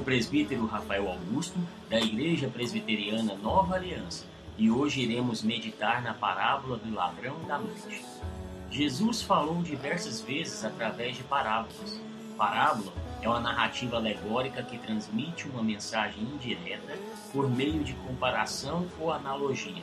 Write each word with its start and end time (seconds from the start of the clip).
O 0.00 0.02
presbítero 0.02 0.64
Rafael 0.64 1.10
Augusto, 1.10 1.58
da 1.90 2.00
Igreja 2.00 2.48
Presbiteriana 2.48 3.34
Nova 3.34 3.74
Aliança, 3.74 4.24
e 4.56 4.70
hoje 4.70 5.02
iremos 5.02 5.42
meditar 5.42 6.00
na 6.00 6.14
parábola 6.14 6.78
do 6.78 6.94
ladrão 6.94 7.38
da 7.46 7.58
noite. 7.58 8.02
Jesus 8.70 9.20
falou 9.20 9.62
diversas 9.62 10.22
vezes 10.22 10.64
através 10.64 11.18
de 11.18 11.22
parábolas. 11.24 12.00
Parábola 12.34 12.90
é 13.20 13.28
uma 13.28 13.40
narrativa 13.40 13.98
alegórica 13.98 14.62
que 14.62 14.78
transmite 14.78 15.46
uma 15.46 15.62
mensagem 15.62 16.22
indireta 16.22 16.96
por 17.30 17.50
meio 17.50 17.84
de 17.84 17.92
comparação 17.92 18.88
ou 18.98 19.12
analogia. 19.12 19.82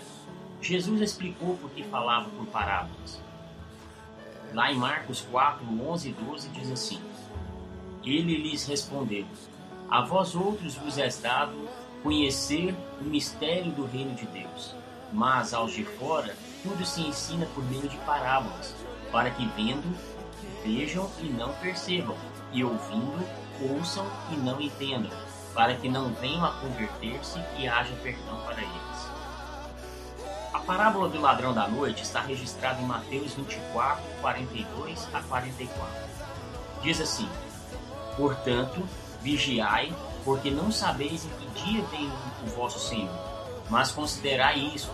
Jesus 0.59 0.99
explicou 0.99 1.57
por 1.57 1.69
que 1.69 1.83
falava 1.83 2.27
por 2.31 2.47
parábolas. 2.47 3.21
Lá 4.51 4.71
em 4.71 4.77
Marcos 4.77 5.21
4, 5.29 5.63
11 5.63 6.09
e 6.09 6.13
12 6.13 6.49
diz 6.49 6.71
assim: 6.71 6.99
Ele 8.03 8.35
lhes 8.35 8.65
respondeu: 8.65 9.27
A 9.89 10.01
vós 10.01 10.35
outros 10.35 10.75
vos 10.75 10.97
é 10.97 11.07
dado 11.07 11.55
conhecer 12.03 12.75
o 12.99 13.05
mistério 13.05 13.71
do 13.71 13.85
reino 13.85 14.13
de 14.15 14.25
Deus, 14.25 14.75
mas 15.13 15.53
aos 15.53 15.71
de 15.71 15.85
fora 15.85 16.35
tudo 16.61 16.85
se 16.85 17.01
ensina 17.01 17.45
por 17.55 17.63
meio 17.63 17.87
de 17.87 17.95
parábolas, 17.99 18.75
para 19.13 19.31
que 19.31 19.45
vendo, 19.55 19.97
vejam 20.61 21.09
e 21.21 21.29
não 21.29 21.53
percebam, 21.53 22.17
e 22.51 22.65
ouvindo, 22.65 23.25
ouçam 23.61 24.05
e 24.33 24.35
não 24.35 24.59
entendam, 24.59 25.11
para 25.53 25.73
que 25.75 25.87
não 25.87 26.13
venham 26.15 26.43
a 26.43 26.51
converter-se 26.59 27.39
e 27.57 27.65
haja 27.65 27.95
perdão 28.03 28.41
para 28.45 28.61
eles. 28.61 29.09
A 30.53 30.59
parábola 30.59 31.07
do 31.07 31.21
ladrão 31.21 31.53
da 31.53 31.65
noite 31.65 32.03
está 32.03 32.19
registrada 32.19 32.81
em 32.81 32.85
Mateus 32.85 33.35
24, 33.35 34.03
42 34.19 35.07
a 35.13 35.21
44. 35.21 35.87
Diz 36.83 36.99
assim: 36.99 37.29
Portanto, 38.17 38.83
vigiai, 39.27 39.93
porque 40.23 40.49
não 40.49 40.71
sabeis 40.71 41.25
em 41.25 41.29
que 41.29 41.65
dia 41.65 41.83
vem 41.91 42.09
o 42.45 42.49
vosso 42.55 42.79
Senhor. 42.79 43.11
Mas 43.69 43.91
considerai 43.91 44.57
isto: 44.57 44.89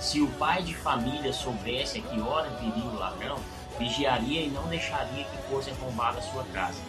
se 0.00 0.20
o 0.20 0.28
pai 0.32 0.62
de 0.64 0.74
família 0.74 1.32
soubesse 1.32 1.98
a 1.98 2.02
que 2.02 2.20
hora 2.20 2.50
viria 2.60 2.90
o 2.90 2.98
ladrão, 2.98 3.38
vigiaria 3.78 4.42
e 4.42 4.50
não 4.50 4.66
deixaria 4.66 5.24
que 5.24 5.48
fosse 5.48 5.70
arrombada 5.70 6.18
a 6.18 6.22
sua 6.22 6.42
casa. 6.52 6.80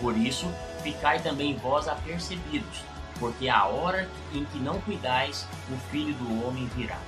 Por 0.00 0.16
isso, 0.16 0.46
ficai 0.84 1.20
também 1.20 1.56
vós 1.56 1.88
apercebidos, 1.88 2.82
porque 3.18 3.48
a 3.48 3.64
hora 3.64 4.08
em 4.32 4.44
que 4.44 4.58
não 4.58 4.80
cuidais, 4.82 5.48
o 5.72 5.76
filho 5.90 6.14
do 6.14 6.46
homem 6.46 6.66
virá. 6.76 6.98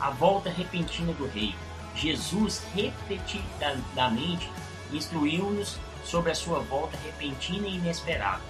A 0.00 0.10
volta 0.10 0.48
repentina 0.48 1.12
do 1.12 1.28
rei. 1.28 1.54
Jesus 1.94 2.62
repetidamente 2.74 4.48
instruiu-nos 4.92 5.76
sobre 6.08 6.32
a 6.32 6.34
sua 6.34 6.60
volta 6.60 6.96
repentina 7.04 7.68
e 7.68 7.76
inesperada. 7.76 8.42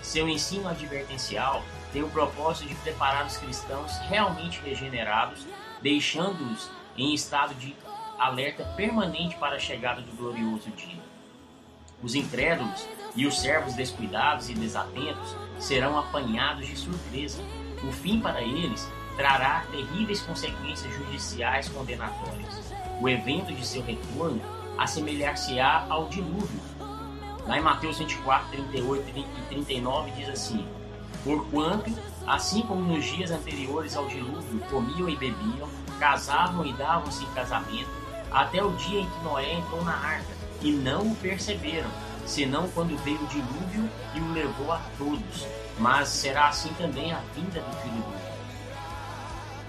Seu 0.00 0.26
ensino 0.28 0.66
advertencial 0.66 1.62
tem 1.92 2.02
o 2.02 2.08
propósito 2.08 2.68
de 2.68 2.74
preparar 2.76 3.26
os 3.26 3.36
cristãos 3.36 3.98
realmente 4.08 4.60
regenerados, 4.64 5.46
deixando-os 5.82 6.70
em 6.96 7.12
estado 7.12 7.54
de 7.54 7.76
alerta 8.18 8.64
permanente 8.76 9.36
para 9.36 9.56
a 9.56 9.60
chegada 9.60 10.00
do 10.00 10.16
glorioso 10.16 10.70
dia. 10.70 11.02
Os 12.02 12.14
incrédulos 12.14 12.88
e 13.14 13.26
os 13.26 13.38
servos 13.38 13.74
descuidados 13.74 14.48
e 14.48 14.54
desatentos 14.54 15.36
serão 15.58 15.98
apanhados 15.98 16.66
de 16.66 16.76
surpresa. 16.76 17.42
O 17.86 17.92
fim 17.92 18.20
para 18.20 18.40
eles 18.40 18.90
trará 19.16 19.66
terríveis 19.70 20.22
consequências 20.22 20.92
judiciais 20.94 21.68
condenatórias. 21.68 22.72
O 23.00 23.08
evento 23.08 23.52
de 23.52 23.66
seu 23.66 23.82
retorno 23.82 24.40
assemelhar-se-á 24.78 25.86
ao 25.88 26.08
dilúvio. 26.08 26.71
Lá 27.46 27.58
em 27.58 27.62
Mateus 27.62 27.98
24, 27.98 28.48
38 28.50 29.18
e 29.18 29.42
39 29.48 30.10
diz 30.12 30.28
assim: 30.28 30.66
Porquanto, 31.24 31.90
assim 32.26 32.62
como 32.62 32.82
nos 32.82 33.04
dias 33.04 33.30
anteriores 33.30 33.96
ao 33.96 34.06
dilúvio, 34.06 34.60
comiam 34.70 35.08
e 35.08 35.16
bebiam, 35.16 35.68
casavam 35.98 36.64
e 36.64 36.72
davam-se 36.72 37.24
em 37.24 37.32
casamento, 37.32 37.90
até 38.30 38.62
o 38.62 38.72
dia 38.72 39.00
em 39.00 39.08
que 39.08 39.24
Noé 39.24 39.54
entrou 39.54 39.84
na 39.84 39.94
arca, 39.94 40.32
e 40.60 40.70
não 40.70 41.08
o 41.08 41.16
perceberam, 41.16 41.90
senão 42.24 42.68
quando 42.68 42.96
veio 43.02 43.20
o 43.20 43.26
dilúvio 43.26 43.90
e 44.14 44.20
o 44.20 44.32
levou 44.32 44.72
a 44.72 44.80
todos. 44.96 45.46
Mas 45.78 46.08
será 46.08 46.48
assim 46.48 46.72
também 46.74 47.12
a 47.12 47.20
vinda 47.34 47.60
do 47.60 47.76
Filho 47.82 47.96
do 47.96 48.06
Homem. 48.06 48.32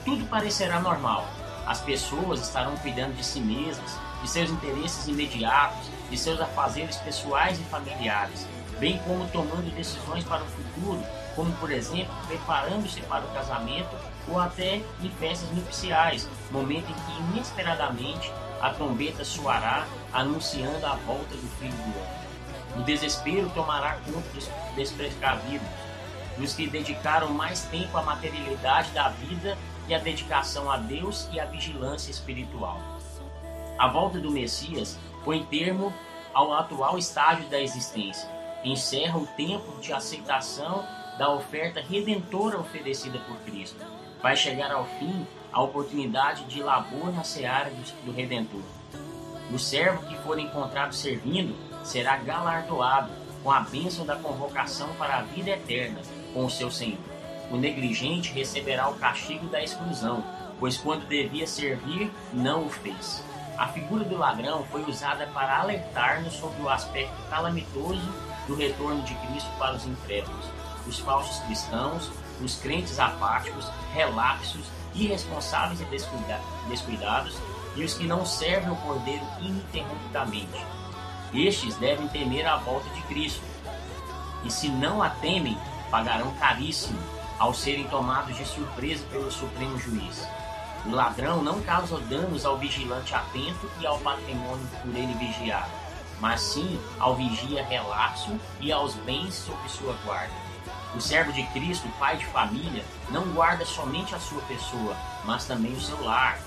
Tudo 0.05 0.25
parecerá 0.29 0.79
normal. 0.79 1.27
As 1.65 1.81
pessoas 1.81 2.41
estarão 2.41 2.75
cuidando 2.77 3.15
de 3.15 3.23
si 3.23 3.39
mesmas, 3.39 3.97
de 4.23 4.29
seus 4.29 4.49
interesses 4.49 5.05
imediatos, 5.07 5.91
de 6.09 6.17
seus 6.17 6.39
afazeres 6.39 6.95
pessoais 6.97 7.59
e 7.59 7.63
familiares, 7.63 8.47
bem 8.79 8.97
como 8.99 9.27
tomando 9.27 9.75
decisões 9.75 10.23
para 10.23 10.41
o 10.41 10.47
futuro, 10.47 11.03
como 11.35 11.51
por 11.57 11.71
exemplo 11.71 12.13
preparando-se 12.27 13.01
para 13.01 13.25
o 13.25 13.33
casamento 13.33 13.95
ou 14.27 14.39
até 14.39 14.81
em 15.01 15.09
festas 15.19 15.49
nupciais, 15.51 16.27
momento 16.49 16.89
em 16.89 16.93
que 16.93 17.21
inesperadamente 17.33 18.31
a 18.61 18.69
trombeta 18.69 19.25
soará 19.25 19.85
anunciando 20.13 20.85
a 20.85 20.95
volta 20.95 21.35
do 21.35 21.47
Filho 21.59 21.75
do 21.75 21.99
Homem. 21.99 22.23
O 22.77 22.81
desespero 22.83 23.49
tomará 23.49 23.97
conta 24.05 24.27
dos 24.33 24.49
desprecavidos, 24.75 25.67
dos 26.37 26.53
que 26.53 26.65
dedicaram 26.65 27.29
mais 27.29 27.63
tempo 27.63 27.97
à 27.97 28.01
materialidade 28.01 28.89
da 28.91 29.09
vida 29.09 29.57
e 29.87 29.93
à 29.93 29.99
dedicação 29.99 30.71
a 30.71 30.77
Deus 30.77 31.27
e 31.33 31.39
à 31.39 31.45
vigilância 31.45 32.09
espiritual. 32.09 32.92
A 33.77 33.87
volta 33.87 34.19
do 34.19 34.31
Messias 34.31 34.97
põe 35.23 35.43
termo 35.43 35.93
ao 36.33 36.53
atual 36.53 36.97
estágio 36.97 37.47
da 37.49 37.59
existência, 37.59 38.29
encerra 38.63 39.17
o 39.17 39.27
tempo 39.27 39.79
de 39.81 39.91
aceitação 39.93 40.85
da 41.17 41.31
oferta 41.31 41.81
redentora 41.81 42.59
oferecida 42.59 43.19
por 43.19 43.37
Cristo. 43.39 43.83
Vai 44.21 44.35
chegar 44.35 44.71
ao 44.71 44.85
fim 44.85 45.27
a 45.51 45.61
oportunidade 45.61 46.45
de 46.45 46.63
labor 46.63 47.13
na 47.13 47.23
seara 47.23 47.71
do 48.03 48.11
Redentor. 48.11 48.63
O 49.51 49.59
servo 49.59 50.07
que 50.07 50.17
for 50.23 50.39
encontrado 50.39 50.93
servindo 50.93 51.55
será 51.83 52.17
galardoado 52.17 53.11
com 53.43 53.51
a 53.51 53.59
bênção 53.59 54.05
da 54.05 54.15
convocação 54.15 54.89
para 54.97 55.17
a 55.17 55.21
vida 55.21 55.51
eterna 55.51 55.99
com 56.33 56.45
o 56.45 56.49
seu 56.49 56.71
Senhor. 56.71 56.97
O 57.51 57.57
negligente 57.57 58.31
receberá 58.31 58.89
o 58.89 58.95
castigo 58.95 59.47
da 59.47 59.61
exclusão, 59.61 60.23
pois 60.59 60.77
quando 60.77 61.07
devia 61.07 61.45
servir, 61.45 62.09
não 62.31 62.65
o 62.65 62.69
fez. 62.69 63.23
A 63.57 63.67
figura 63.67 64.03
do 64.03 64.17
ladrão 64.17 64.65
foi 64.65 64.83
usada 64.83 65.27
para 65.27 65.59
alertar-nos 65.59 66.33
sobre 66.33 66.61
o 66.61 66.69
aspecto 66.69 67.13
calamitoso 67.29 68.01
do 68.47 68.55
retorno 68.55 69.01
de 69.03 69.13
Cristo 69.15 69.49
para 69.57 69.75
os 69.75 69.85
incrédulos, 69.85 70.45
os 70.87 70.99
falsos 70.99 71.39
cristãos, 71.45 72.11
os 72.41 72.55
crentes 72.57 72.99
apáticos, 72.99 73.69
relapsos 73.93 74.65
irresponsáveis 74.95 75.81
e 75.81 75.85
descuidados, 76.69 77.37
e 77.75 77.83
os 77.83 77.93
que 77.93 78.05
não 78.05 78.25
servem 78.25 78.71
o 78.71 78.75
Cordeiro 78.77 79.25
ininterruptamente. 79.39 80.65
Estes 81.33 81.75
devem 81.77 82.07
temer 82.09 82.45
a 82.45 82.57
volta 82.57 82.87
de 82.89 83.01
Cristo, 83.03 83.41
e 84.43 84.51
se 84.51 84.69
não 84.69 85.01
a 85.01 85.09
temem, 85.09 85.57
pagarão 85.89 86.33
caríssimo 86.35 86.99
ao 87.39 87.53
serem 87.53 87.87
tomados 87.87 88.35
de 88.37 88.45
surpresa 88.45 89.03
pelo 89.09 89.31
Supremo 89.31 89.77
Juiz. 89.79 90.27
O 90.85 90.91
ladrão 90.91 91.41
não 91.41 91.61
causa 91.61 91.97
danos 92.01 92.45
ao 92.45 92.57
vigilante 92.57 93.15
atento 93.15 93.69
e 93.79 93.87
ao 93.87 93.97
patrimônio 93.99 94.67
por 94.81 94.95
ele 94.95 95.13
vigiado, 95.13 95.71
mas 96.19 96.41
sim 96.41 96.79
ao 96.99 97.15
vigia 97.15 97.63
relapso 97.63 98.37
e 98.59 98.71
aos 98.71 98.93
bens 98.95 99.33
sob 99.33 99.57
sua 99.69 99.93
guarda. 100.05 100.33
O 100.95 101.01
servo 101.01 101.31
de 101.31 101.43
Cristo, 101.47 101.87
pai 101.97 102.17
de 102.17 102.25
família, 102.27 102.83
não 103.09 103.23
guarda 103.33 103.65
somente 103.65 104.13
a 104.13 104.19
sua 104.19 104.41
pessoa, 104.43 104.95
mas 105.25 105.45
também 105.45 105.73
o 105.73 105.81
seu 105.81 105.99
lar, 106.03 106.37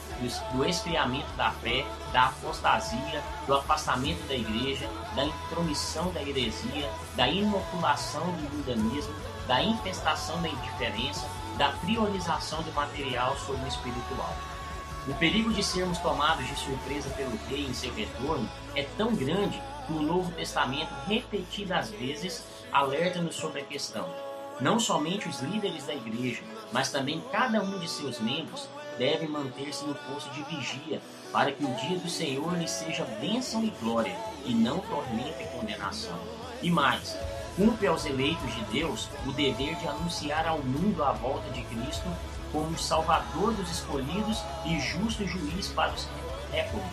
do 0.52 0.64
esfriamento 0.64 1.30
da 1.36 1.50
fé, 1.50 1.84
da 2.12 2.26
apostasia, 2.26 3.22
do 3.46 3.54
afastamento 3.54 4.26
da 4.28 4.34
igreja, 4.34 4.88
da 5.14 5.24
intromissão 5.24 6.12
da 6.12 6.22
heresia, 6.22 6.90
da 7.16 7.28
inoculação 7.28 8.22
do 8.22 8.56
mundanismo, 8.56 9.14
da 9.46 9.62
infestação 9.62 10.40
da 10.40 10.48
indiferença, 10.48 11.26
da 11.56 11.70
priorização 11.70 12.62
do 12.62 12.72
material 12.72 13.36
sobre 13.38 13.64
o 13.64 13.68
espiritual. 13.68 14.36
O 15.08 15.14
perigo 15.14 15.52
de 15.52 15.62
sermos 15.62 15.98
tomados 15.98 16.46
de 16.46 16.56
surpresa 16.56 17.08
pelo 17.10 17.38
rei 17.48 17.64
em 17.64 17.74
seu 17.74 17.92
retorno 17.94 18.48
é 18.74 18.82
tão 18.96 19.14
grande 19.14 19.62
que 19.86 19.92
o 19.92 20.02
Novo 20.02 20.32
Testamento 20.32 20.92
repetidas 21.06 21.90
vezes 21.90 22.42
alerta-nos 22.72 23.36
sobre 23.36 23.60
a 23.60 23.64
questão. 23.64 24.08
Não 24.60 24.80
somente 24.80 25.28
os 25.28 25.40
líderes 25.40 25.86
da 25.86 25.94
igreja, 25.94 26.42
mas 26.72 26.90
também 26.90 27.22
cada 27.30 27.62
um 27.62 27.78
de 27.78 27.88
seus 27.88 28.18
membros 28.18 28.68
deve 28.98 29.28
manter-se 29.28 29.84
no 29.84 29.94
posto 29.94 30.30
de 30.30 30.42
vigia, 30.44 31.00
para 31.30 31.52
que 31.52 31.64
o 31.64 31.74
dia 31.74 31.98
do 31.98 32.08
Senhor 32.08 32.56
lhe 32.56 32.66
seja 32.66 33.04
bênção 33.20 33.62
e 33.62 33.70
glória, 33.80 34.16
e 34.44 34.54
não 34.54 34.80
tormento 34.80 35.40
e 35.40 35.46
condenação. 35.58 36.18
E 36.62 36.70
mais, 36.70 37.16
cumpre 37.56 37.86
aos 37.86 38.04
eleitos 38.04 38.54
de 38.54 38.62
Deus 38.64 39.08
o 39.26 39.32
dever 39.32 39.74
de 39.76 39.88
anunciar 39.88 40.46
ao 40.46 40.58
mundo 40.58 41.02
a 41.02 41.12
volta 41.12 41.50
de 41.50 41.62
Cristo 41.62 42.06
como 42.52 42.78
Salvador 42.78 43.52
dos 43.54 43.70
escolhidos 43.70 44.42
e 44.64 44.78
justo 44.78 45.26
juiz 45.26 45.68
para 45.68 45.92
os 45.92 46.06
réprobos. 46.52 46.86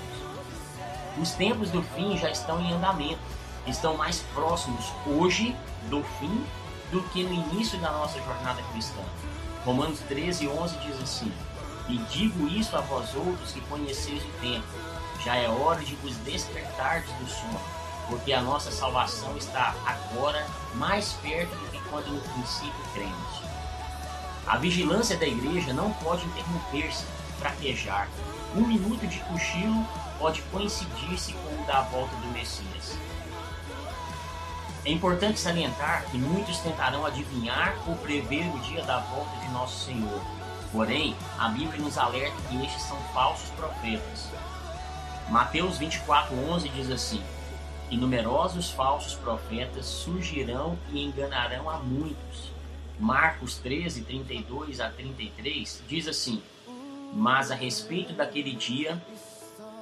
Os 1.22 1.32
tempos 1.32 1.70
do 1.70 1.84
fim 1.84 2.18
já 2.18 2.30
estão 2.32 2.60
em 2.62 2.74
andamento, 2.74 3.20
estão 3.68 3.96
mais 3.96 4.20
próximos 4.34 4.86
hoje 5.06 5.56
do 5.90 6.02
fim 6.20 6.44
do 6.92 7.02
que 7.10 7.24
no 7.24 7.34
início 7.34 7.78
da 7.80 7.92
nossa 7.92 8.20
jornada 8.22 8.62
cristã. 8.72 9.02
Romanos 9.66 10.00
13, 10.08 10.48
11 10.48 10.78
diz 10.80 11.02
assim: 11.02 11.32
E 11.88 11.98
digo 12.10 12.48
isso 12.48 12.76
a 12.76 12.82
vós 12.82 13.14
outros 13.16 13.52
que 13.52 13.62
conheceis 13.62 14.24
o 14.24 14.42
tempo, 14.42 14.68
já 15.24 15.36
é 15.36 15.48
hora 15.48 15.82
de 15.82 15.96
vos 15.96 16.16
despertardes 16.18 17.12
do 17.14 17.28
sono, 17.28 17.62
porque 18.08 18.34
a 18.34 18.42
nossa 18.42 18.72
salvação 18.72 19.36
está 19.38 19.74
agora 19.86 20.46
mais 20.76 21.14
perto 21.14 21.56
do 21.56 21.72
que 21.72 21.80
quando 21.90 22.08
no 22.08 22.22
princípio 22.22 22.84
cremos. 22.94 23.44
A 24.46 24.58
vigilância 24.58 25.18
da 25.18 25.26
igreja 25.26 25.74
não 25.74 25.92
pode 25.94 26.26
interromper-se, 26.26 27.06
fraquejar. 27.40 28.10
Um 28.56 28.68
minuto 28.68 29.08
de 29.08 29.20
cochilo 29.20 29.86
pode 30.20 30.42
coincidir-se 30.44 31.34
com 31.34 31.62
o 31.62 31.66
da 31.66 31.82
volta 31.84 32.16
do 32.18 32.28
Messias. 32.28 32.98
É 34.86 34.92
importante 34.92 35.40
salientar 35.40 36.04
que 36.12 36.18
muitos 36.18 36.60
tentarão 36.60 37.06
adivinhar 37.06 37.74
ou 37.88 37.96
prever 37.96 38.46
o 38.54 38.60
dia 38.60 38.84
da 38.84 39.00
volta 39.00 39.38
de 39.38 39.48
nosso 39.54 39.86
Senhor. 39.86 40.22
Porém, 40.74 41.16
a 41.40 41.48
Bíblia 41.50 41.80
nos 41.80 41.98
alerta 41.98 42.36
que 42.50 42.66
estes 42.66 42.82
são 42.84 42.98
falsos 43.14 43.50
profetas. 43.52 44.28
Mateus 45.30 45.80
24:11 45.80 46.70
diz 46.74 46.92
assim: 46.92 47.24
E 47.94 47.96
numerosos 47.96 48.72
falsos 48.72 49.14
profetas 49.14 49.86
surgirão 49.86 50.76
e 50.92 51.04
enganarão 51.04 51.70
a 51.70 51.78
muitos. 51.78 52.52
Marcos 53.00 53.58
13, 53.58 54.02
32 54.02 54.80
a 54.80 54.90
33 54.90 55.84
diz 55.88 56.08
assim: 56.08 56.42
Mas 57.14 57.52
a 57.52 57.56
respeito 57.56 58.12
daquele 58.12 58.56
dia 58.56 59.00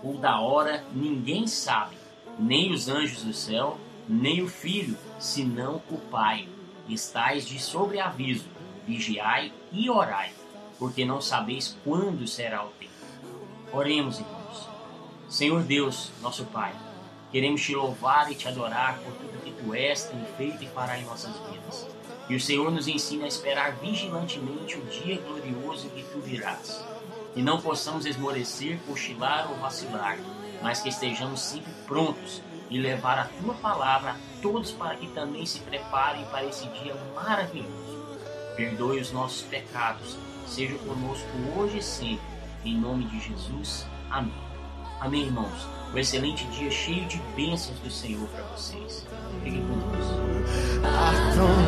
ou 0.03 0.17
da 0.17 0.41
hora 0.41 0.83
ninguém 0.93 1.47
sabe, 1.47 1.95
nem 2.37 2.73
os 2.73 2.89
anjos 2.89 3.23
do 3.23 3.33
céu, 3.33 3.79
nem 4.09 4.41
o 4.41 4.47
filho, 4.49 4.97
senão 5.17 5.81
o 5.89 5.97
Pai. 5.97 6.49
Estais 6.89 7.47
de 7.47 7.57
sobreaviso, 7.59 8.49
vigiai 8.85 9.53
e 9.71 9.89
orai, 9.89 10.33
porque 10.77 11.05
não 11.05 11.21
sabeis 11.21 11.77
quando 11.81 12.27
será 12.27 12.65
o 12.65 12.71
tempo. 12.71 12.91
Oremos, 13.71 14.19
irmãos. 14.19 14.67
Senhor 15.29 15.63
Deus, 15.63 16.11
nosso 16.21 16.43
Pai, 16.47 16.75
queremos 17.31 17.61
te 17.61 17.73
louvar 17.75 18.31
e 18.31 18.35
te 18.35 18.47
adorar 18.47 18.99
por 18.99 19.13
tudo 19.13 19.43
que 19.43 19.51
tu 19.51 19.73
és, 19.73 20.03
tem 20.03 20.25
feito 20.37 20.63
e 20.63 20.67
fará 20.67 20.97
em 20.97 21.05
nossas 21.05 21.35
vidas. 21.49 21.87
E 22.29 22.35
o 22.35 22.39
Senhor 22.39 22.71
nos 22.71 22.87
ensina 22.87 23.25
a 23.25 23.27
esperar 23.27 23.75
vigilantemente 23.77 24.77
o 24.77 24.85
dia 24.85 25.19
glorioso 25.19 25.89
que 25.89 26.03
tu 26.03 26.19
virás. 26.19 26.83
E 27.35 27.41
não 27.41 27.61
possamos 27.61 28.05
esmorecer, 28.05 28.79
cochilar 28.87 29.49
ou 29.49 29.57
vacilar, 29.57 30.17
mas 30.61 30.81
que 30.81 30.89
estejamos 30.89 31.41
sempre 31.41 31.71
prontos 31.87 32.41
e 32.69 32.77
levar 32.77 33.19
a 33.19 33.25
tua 33.25 33.53
palavra 33.55 34.11
a 34.11 34.41
todos 34.41 34.71
para 34.71 34.95
que 34.95 35.07
também 35.07 35.45
se 35.45 35.59
preparem 35.59 36.25
para 36.25 36.45
esse 36.45 36.67
dia 36.67 36.95
maravilhoso. 37.13 38.05
Perdoe 38.55 38.99
os 38.99 39.11
nossos 39.11 39.41
pecados, 39.43 40.17
seja 40.47 40.77
conosco 40.79 41.27
hoje 41.57 41.79
e 41.79 41.83
sempre, 41.83 42.25
em 42.63 42.77
nome 42.77 43.05
de 43.05 43.19
Jesus. 43.19 43.85
Amém. 44.09 44.50
Amém, 45.01 45.23
irmãos. 45.23 45.67
Um 45.91 45.97
excelente 45.97 46.45
dia 46.49 46.69
cheio 46.69 47.05
de 47.07 47.17
bênçãos 47.35 47.79
do 47.79 47.89
Senhor 47.89 48.27
para 48.29 48.43
vocês. 48.43 49.03
Fiquem 49.43 49.65
com 49.65 49.79
Deus. 49.89 50.05
A 50.85 51.11
trombeta 51.33 51.65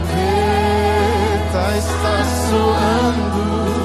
está 1.78 2.24
soando. 2.48 3.83